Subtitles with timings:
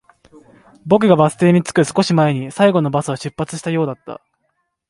[0.83, 4.19] 僕がバス停に着く少し前に、最後のバスは出発したようだった